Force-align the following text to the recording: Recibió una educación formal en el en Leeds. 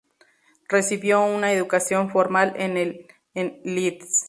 Recibió 0.67 1.23
una 1.23 1.53
educación 1.53 2.09
formal 2.09 2.55
en 2.57 2.75
el 2.75 3.07
en 3.35 3.61
Leeds. 3.63 4.19